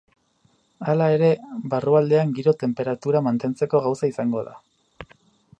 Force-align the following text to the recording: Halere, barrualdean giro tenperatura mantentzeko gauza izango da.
Halere, 0.93 1.29
barrualdean 1.75 2.33
giro 2.39 2.55
tenperatura 2.65 3.23
mantentzeko 3.29 3.83
gauza 3.87 4.11
izango 4.15 4.47
da. 4.49 4.61